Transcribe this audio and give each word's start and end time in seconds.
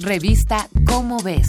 Revista 0.00 0.68
Cómo 0.86 1.22
ves. 1.22 1.46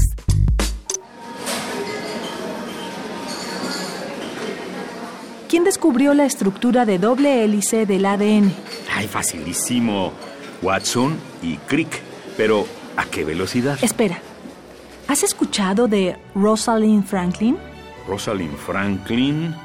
¿Quién 5.49 5.63
descubrió 5.63 6.13
la 6.13 6.25
estructura 6.25 6.85
de 6.85 6.99
doble 6.99 7.43
hélice 7.43 7.87
del 7.87 8.05
ADN? 8.05 8.53
Ay, 8.93 9.07
facilísimo. 9.07 10.13
Watson 10.61 11.17
y 11.41 11.55
Crick. 11.57 12.01
Pero, 12.37 12.67
¿a 12.95 13.05
qué 13.05 13.25
velocidad? 13.25 13.79
Espera. 13.81 14.19
¿Has 15.07 15.23
escuchado 15.23 15.87
de 15.87 16.15
Rosalind 16.35 17.03
Franklin? 17.03 17.57
Rosalind 18.07 18.57
Franklin. 18.57 19.55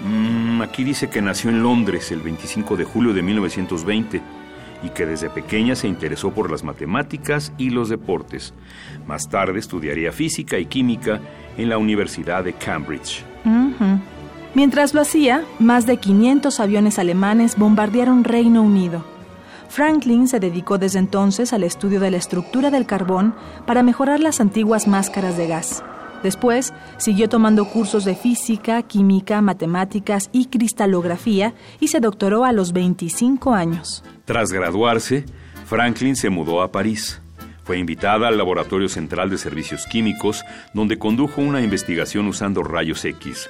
Mm, 0.00 0.62
aquí 0.62 0.82
dice 0.82 1.08
que 1.08 1.22
nació 1.22 1.50
en 1.50 1.62
Londres 1.62 2.10
el 2.10 2.20
25 2.20 2.76
de 2.76 2.84
julio 2.84 3.12
de 3.12 3.22
1920 3.22 4.37
y 4.82 4.90
que 4.90 5.06
desde 5.06 5.30
pequeña 5.30 5.74
se 5.74 5.88
interesó 5.88 6.30
por 6.30 6.50
las 6.50 6.64
matemáticas 6.64 7.52
y 7.58 7.70
los 7.70 7.88
deportes. 7.88 8.54
Más 9.06 9.28
tarde 9.28 9.58
estudiaría 9.58 10.12
física 10.12 10.58
y 10.58 10.66
química 10.66 11.20
en 11.56 11.68
la 11.68 11.78
Universidad 11.78 12.44
de 12.44 12.52
Cambridge. 12.52 13.24
Mientras 14.54 14.94
lo 14.94 15.00
hacía, 15.00 15.44
más 15.58 15.86
de 15.86 15.98
500 15.98 16.60
aviones 16.60 16.98
alemanes 16.98 17.56
bombardearon 17.56 18.24
Reino 18.24 18.62
Unido. 18.62 19.04
Franklin 19.68 20.26
se 20.28 20.40
dedicó 20.40 20.78
desde 20.78 20.98
entonces 20.98 21.52
al 21.52 21.62
estudio 21.62 22.00
de 22.00 22.10
la 22.10 22.16
estructura 22.16 22.70
del 22.70 22.86
carbón 22.86 23.34
para 23.66 23.82
mejorar 23.82 24.20
las 24.20 24.40
antiguas 24.40 24.88
máscaras 24.88 25.36
de 25.36 25.46
gas. 25.46 25.84
Después, 26.22 26.74
siguió 26.96 27.28
tomando 27.28 27.64
cursos 27.66 28.04
de 28.04 28.16
física, 28.16 28.82
química, 28.82 29.40
matemáticas 29.40 30.30
y 30.32 30.46
cristalografía 30.46 31.54
y 31.80 31.88
se 31.88 32.00
doctoró 32.00 32.44
a 32.44 32.52
los 32.52 32.72
25 32.72 33.54
años. 33.54 34.02
Tras 34.24 34.50
graduarse, 34.50 35.24
Franklin 35.66 36.16
se 36.16 36.30
mudó 36.30 36.62
a 36.62 36.72
París. 36.72 37.20
Fue 37.64 37.78
invitada 37.78 38.28
al 38.28 38.38
Laboratorio 38.38 38.88
Central 38.88 39.28
de 39.28 39.36
Servicios 39.36 39.86
Químicos, 39.86 40.42
donde 40.72 40.98
condujo 40.98 41.42
una 41.42 41.60
investigación 41.60 42.26
usando 42.26 42.62
rayos 42.62 43.04
X. 43.04 43.48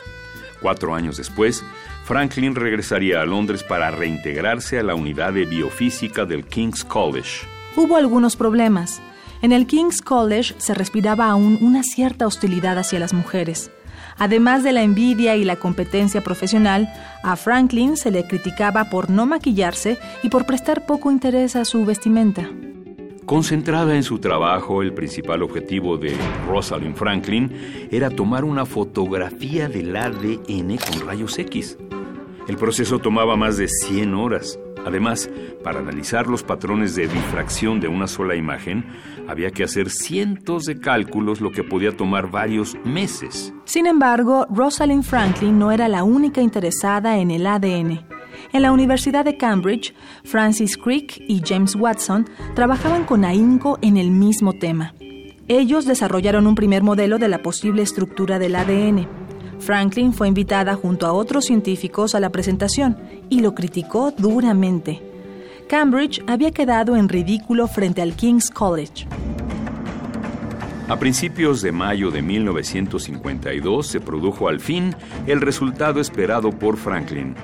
Cuatro 0.61 0.95
años 0.95 1.17
después, 1.17 1.65
Franklin 2.05 2.55
regresaría 2.55 3.21
a 3.21 3.25
Londres 3.25 3.63
para 3.63 3.91
reintegrarse 3.91 4.79
a 4.79 4.83
la 4.83 4.95
unidad 4.97 5.35
de 5.35 5.45
biofísica 5.45 6.25
del 6.25 6.47
King's 6.47 6.85
College. 6.85 7.47
Hubo 7.77 7.97
algunos 7.97 8.35
problemas. 8.35 9.01
En 9.41 9.53
el 9.53 9.67
King's 9.67 10.03
College 10.03 10.55
se 10.59 10.75
respiraba 10.75 11.29
aún 11.29 11.59
una 11.61 11.85
cierta 11.85 12.27
hostilidad 12.27 12.77
hacia 12.77 12.99
las 12.99 13.13
mujeres. 13.13 13.71
Además 14.19 14.65
de 14.65 14.73
la 14.73 14.83
envidia 14.83 15.37
y 15.37 15.45
la 15.45 15.57
competencia 15.57 16.23
profesional, 16.23 16.93
a 17.23 17.37
Franklin 17.37 17.97
se 17.97 18.11
le 18.11 18.27
criticaba 18.27 18.91
por 18.91 19.11
no 19.11 19.27
maquillarse 19.27 19.97
y 20.25 20.29
por 20.29 20.45
prestar 20.45 20.87
poco 20.87 21.13
interés 21.13 21.55
a 21.55 21.65
su 21.65 21.85
vestimenta. 21.85 22.49
Concentrada 23.27 23.95
en 23.95 24.03
su 24.03 24.19
trabajo, 24.19 24.83
el 24.83 24.93
principal 24.93 25.43
objetivo 25.43 25.99
de 25.99 26.17
Rosalind 26.49 26.97
Franklin 26.97 27.89
era 27.93 28.11
tomar 28.11 28.43
una 28.43 28.65
fotografía 28.67 29.69
del 29.69 29.95
ADN 29.95 30.79
con 30.79 31.07
rayos 31.07 31.39
X. 31.39 31.77
El 32.49 32.57
proceso 32.57 32.99
tomaba 32.99 33.37
más 33.37 33.59
de 33.59 33.69
100 33.69 34.15
horas. 34.15 34.59
Además, 34.87 35.29
para 35.63 35.81
analizar 35.81 36.29
los 36.29 36.43
patrones 36.43 36.95
de 36.95 37.07
difracción 37.07 37.79
de 37.79 37.89
una 37.89 38.07
sola 38.07 38.37
imagen, 38.37 38.87
había 39.29 39.51
que 39.51 39.65
hacer 39.65 39.91
cientos 39.91 40.65
de 40.65 40.81
cálculos, 40.81 41.43
lo 41.43 41.51
que 41.51 41.63
podía 41.63 41.95
tomar 41.95 42.31
varios 42.31 42.75
meses. 42.85 43.53
Sin 43.65 43.87
embargo, 43.87 44.47
Rosalind 44.49 45.05
Franklin 45.05 45.59
no 45.59 45.73
era 45.73 45.89
la 45.89 46.05
única 46.05 46.41
interesada 46.41 47.19
en 47.19 47.31
el 47.31 47.47
ADN. 47.47 48.07
En 48.55 48.63
la 48.63 48.73
Universidad 48.73 49.27
de 49.27 49.37
Cambridge, 49.37 49.95
Francis 50.25 50.79
Crick 50.79 51.23
y 51.29 51.43
James 51.45 51.75
Watson 51.75 52.31
trabajaban 52.55 53.05
con 53.05 53.27
ahínco 53.27 53.79
en 53.83 53.99
el 53.99 54.11
mismo 54.11 54.55
tema. 54.55 54.95
Ellos 55.49 55.85
desarrollaron 55.85 56.47
un 56.47 56.55
primer 56.55 56.83
modelo 56.83 57.19
de 57.19 57.29
la 57.29 57.43
posible 57.43 57.83
estructura 57.83 58.39
del 58.39 58.57
ADN. 58.57 59.28
Franklin 59.61 60.13
fue 60.13 60.29
invitada 60.29 60.75
junto 60.75 61.07
a 61.07 61.13
otros 61.13 61.45
científicos 61.47 62.15
a 62.15 62.21
la 62.21 62.31
presentación 62.31 62.97
y 63.29 63.41
lo 63.41 63.55
criticó 63.55 64.13
duramente. 64.17 65.03
Cambridge 65.69 66.23
había 66.27 66.51
quedado 66.51 66.97
en 66.97 67.09
ridículo 67.09 67.69
frente 67.69 68.01
al 68.01 68.15
King's 68.15 68.51
College. 68.51 69.07
A 70.89 70.99
principios 70.99 71.61
de 71.61 71.71
mayo 71.71 72.11
de 72.11 72.23
1952 72.23 73.87
se 73.87 74.01
produjo 74.01 74.49
al 74.49 74.61
fin 74.61 74.95
el 75.27 75.43
resultado 75.43 76.01
esperado 76.01 76.51
por 76.51 76.79
Franklin. 76.79 77.35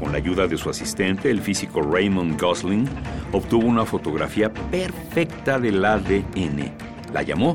Con 0.00 0.10
la 0.10 0.18
ayuda 0.18 0.48
de 0.48 0.56
su 0.58 0.68
asistente, 0.68 1.30
el 1.30 1.40
físico 1.40 1.80
Raymond 1.80 2.40
Gosling, 2.40 2.88
obtuvo 3.30 3.68
una 3.68 3.84
fotografía 3.84 4.52
perfecta 4.52 5.60
del 5.60 5.84
ADN. 5.84 6.72
La 7.12 7.22
llamó 7.22 7.54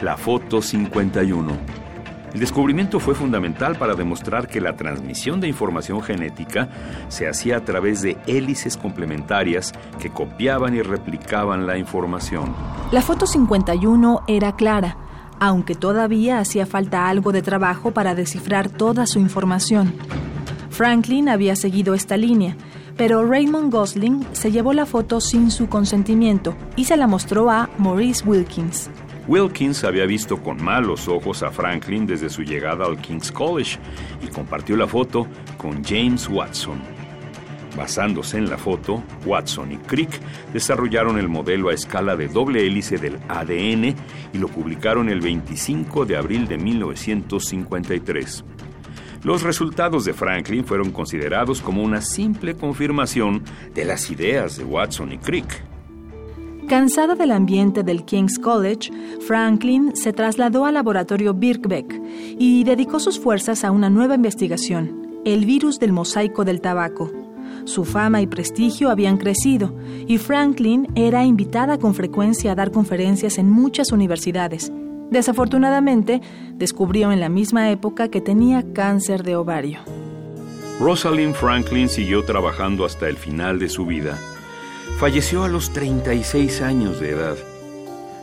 la 0.00 0.16
Foto 0.16 0.62
51 0.62 1.89
el 2.32 2.40
descubrimiento 2.40 3.00
fue 3.00 3.14
fundamental 3.14 3.76
para 3.76 3.94
demostrar 3.94 4.46
que 4.46 4.60
la 4.60 4.76
transmisión 4.76 5.40
de 5.40 5.48
información 5.48 6.00
genética 6.00 6.68
se 7.08 7.28
hacía 7.28 7.56
a 7.56 7.64
través 7.64 8.02
de 8.02 8.18
hélices 8.26 8.76
complementarias 8.76 9.72
que 9.98 10.10
copiaban 10.10 10.76
y 10.76 10.82
replicaban 10.82 11.66
la 11.66 11.76
información. 11.76 12.54
La 12.92 13.02
foto 13.02 13.26
51 13.26 14.22
era 14.28 14.54
clara, 14.54 14.96
aunque 15.40 15.74
todavía 15.74 16.38
hacía 16.38 16.66
falta 16.66 17.08
algo 17.08 17.32
de 17.32 17.42
trabajo 17.42 17.90
para 17.90 18.14
descifrar 18.14 18.68
toda 18.68 19.06
su 19.06 19.18
información. 19.18 19.92
Franklin 20.70 21.28
había 21.28 21.56
seguido 21.56 21.94
esta 21.94 22.16
línea, 22.16 22.56
pero 22.96 23.26
Raymond 23.26 23.72
Gosling 23.72 24.24
se 24.32 24.52
llevó 24.52 24.72
la 24.72 24.86
foto 24.86 25.20
sin 25.20 25.50
su 25.50 25.68
consentimiento 25.68 26.54
y 26.76 26.84
se 26.84 26.96
la 26.96 27.06
mostró 27.06 27.50
a 27.50 27.70
Maurice 27.78 28.24
Wilkins. 28.24 28.88
Wilkins 29.30 29.84
había 29.84 30.06
visto 30.06 30.42
con 30.42 30.60
malos 30.60 31.06
ojos 31.06 31.44
a 31.44 31.52
Franklin 31.52 32.04
desde 32.04 32.28
su 32.28 32.42
llegada 32.42 32.84
al 32.84 33.00
King's 33.00 33.30
College 33.30 33.78
y 34.20 34.26
compartió 34.26 34.76
la 34.76 34.88
foto 34.88 35.28
con 35.56 35.84
James 35.84 36.28
Watson. 36.28 36.80
Basándose 37.76 38.38
en 38.38 38.50
la 38.50 38.58
foto, 38.58 39.04
Watson 39.24 39.70
y 39.70 39.76
Crick 39.76 40.10
desarrollaron 40.52 41.16
el 41.16 41.28
modelo 41.28 41.68
a 41.68 41.74
escala 41.74 42.16
de 42.16 42.26
doble 42.26 42.66
hélice 42.66 42.98
del 42.98 43.20
ADN 43.28 43.94
y 44.32 44.38
lo 44.38 44.48
publicaron 44.48 45.08
el 45.08 45.20
25 45.20 46.06
de 46.06 46.16
abril 46.16 46.48
de 46.48 46.58
1953. 46.58 48.44
Los 49.22 49.44
resultados 49.44 50.04
de 50.06 50.12
Franklin 50.12 50.64
fueron 50.64 50.90
considerados 50.90 51.62
como 51.62 51.84
una 51.84 52.00
simple 52.00 52.56
confirmación 52.56 53.44
de 53.74 53.84
las 53.84 54.10
ideas 54.10 54.56
de 54.56 54.64
Watson 54.64 55.12
y 55.12 55.18
Crick. 55.18 55.69
Cansada 56.70 57.16
del 57.16 57.32
ambiente 57.32 57.82
del 57.82 58.04
King's 58.04 58.38
College, 58.38 58.92
Franklin 59.26 59.96
se 59.96 60.12
trasladó 60.12 60.66
al 60.66 60.74
laboratorio 60.74 61.34
Birkbeck 61.34 62.00
y 62.38 62.62
dedicó 62.62 63.00
sus 63.00 63.18
fuerzas 63.18 63.64
a 63.64 63.72
una 63.72 63.90
nueva 63.90 64.14
investigación, 64.14 65.20
el 65.24 65.46
virus 65.46 65.80
del 65.80 65.90
mosaico 65.90 66.44
del 66.44 66.60
tabaco. 66.60 67.10
Su 67.64 67.84
fama 67.84 68.22
y 68.22 68.28
prestigio 68.28 68.88
habían 68.88 69.16
crecido 69.16 69.74
y 70.06 70.18
Franklin 70.18 70.86
era 70.94 71.24
invitada 71.24 71.76
con 71.76 71.92
frecuencia 71.92 72.52
a 72.52 72.54
dar 72.54 72.70
conferencias 72.70 73.38
en 73.38 73.50
muchas 73.50 73.90
universidades. 73.90 74.70
Desafortunadamente, 75.10 76.20
descubrió 76.54 77.10
en 77.10 77.18
la 77.18 77.28
misma 77.28 77.68
época 77.72 78.06
que 78.10 78.20
tenía 78.20 78.64
cáncer 78.72 79.24
de 79.24 79.34
ovario. 79.34 79.80
Rosalind 80.78 81.34
Franklin 81.34 81.88
siguió 81.88 82.24
trabajando 82.24 82.84
hasta 82.84 83.08
el 83.08 83.16
final 83.16 83.58
de 83.58 83.68
su 83.68 83.86
vida 83.86 84.16
Falleció 84.98 85.44
a 85.44 85.48
los 85.48 85.70
36 85.72 86.60
años 86.62 87.00
de 87.00 87.10
edad. 87.10 87.36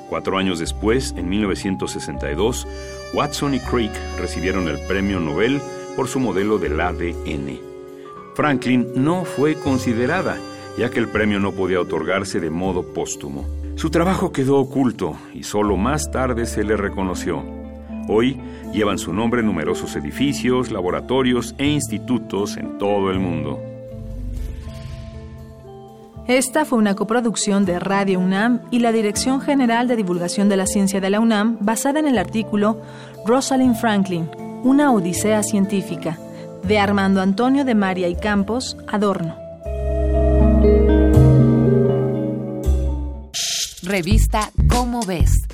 Cuatro 0.10 0.38
años 0.38 0.60
después, 0.60 1.14
en 1.18 1.28
1962, 1.30 2.68
Watson 3.14 3.56
y 3.56 3.60
Crick 3.60 3.92
recibieron 4.20 4.68
el 4.68 4.80
premio 4.88 5.20
Nobel 5.20 5.60
por 5.96 6.08
su 6.08 6.20
modelo 6.20 6.58
del 6.60 6.80
ADN. 6.80 7.60
Franklin 8.36 8.88
no 8.96 9.26
fue 9.26 9.56
considerada, 9.56 10.38
ya 10.78 10.90
que 10.90 11.00
el 11.00 11.08
premio 11.08 11.40
no 11.40 11.52
podía 11.52 11.82
otorgarse 11.82 12.40
de 12.40 12.50
modo 12.50 12.94
póstumo. 12.94 13.46
Su 13.76 13.90
trabajo 13.90 14.32
quedó 14.32 14.58
oculto 14.58 15.18
y 15.34 15.44
solo 15.44 15.78
más 15.78 16.10
tarde 16.12 16.46
se 16.46 16.64
le 16.64 16.78
reconoció. 16.78 17.44
Hoy 18.08 18.40
llevan 18.74 18.98
su 18.98 19.12
nombre 19.12 19.44
numerosos 19.44 19.96
edificios, 19.96 20.72
laboratorios 20.72 21.56
e 21.58 21.66
institutos 21.66 22.58
en 22.58 22.78
todo 22.78 23.12
el 23.12 23.20
mundo. 23.20 23.60
Esta 26.28 26.66
fue 26.66 26.78
una 26.78 26.94
coproducción 26.94 27.64
de 27.64 27.80
Radio 27.80 28.20
UNAM 28.20 28.60
y 28.70 28.80
la 28.80 28.92
Dirección 28.92 29.40
General 29.40 29.88
de 29.88 29.96
Divulgación 29.96 30.50
de 30.50 30.58
la 30.58 30.68
Ciencia 30.68 31.00
de 31.00 31.10
la 31.10 31.22
UNAM 31.22 31.58
basada 31.62 32.00
en 32.02 32.06
el 32.06 32.18
artículo 32.18 32.82
Rosalind 33.26 33.78
Franklin, 33.78 34.30
una 34.62 34.92
odisea 34.92 35.42
científica, 35.42 36.20
de 36.64 36.80
Armando 36.80 37.22
Antonio 37.22 37.64
de 37.64 37.76
María 37.76 38.10
y 38.10 38.16
Campos, 38.16 38.76
Adorno. 38.90 39.38
Revista 43.84 44.52
Cómo 44.70 45.00
ves. 45.04 45.47